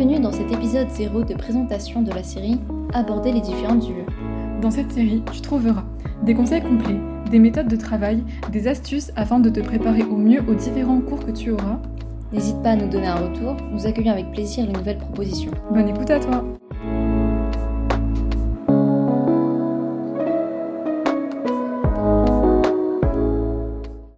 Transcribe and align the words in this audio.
Bienvenue 0.00 0.22
dans 0.22 0.32
cet 0.32 0.50
épisode 0.50 0.88
0 0.88 1.24
de 1.24 1.34
présentation 1.34 2.00
de 2.00 2.10
la 2.10 2.22
série 2.22 2.58
aborder 2.94 3.32
les 3.32 3.42
différentes 3.42 3.86
UE. 3.86 4.06
Dans 4.62 4.70
cette 4.70 4.90
série, 4.92 5.22
tu 5.30 5.42
trouveras 5.42 5.84
des 6.22 6.32
conseils 6.32 6.62
complets, 6.62 6.96
des 7.30 7.38
méthodes 7.38 7.68
de 7.68 7.76
travail, 7.76 8.24
des 8.50 8.66
astuces 8.66 9.12
afin 9.14 9.40
de 9.40 9.50
te 9.50 9.60
préparer 9.60 10.02
au 10.04 10.16
mieux 10.16 10.40
aux 10.48 10.54
différents 10.54 11.02
cours 11.02 11.22
que 11.22 11.32
tu 11.32 11.50
auras. 11.50 11.82
N'hésite 12.32 12.62
pas 12.62 12.70
à 12.70 12.76
nous 12.76 12.88
donner 12.88 13.08
un 13.08 13.16
retour, 13.16 13.58
nous 13.70 13.86
accueillons 13.86 14.12
avec 14.12 14.32
plaisir 14.32 14.64
les 14.64 14.72
nouvelles 14.72 14.96
propositions. 14.96 15.50
Bonne 15.70 15.90
écoute 15.90 16.08
à 16.08 16.18
toi 16.18 16.44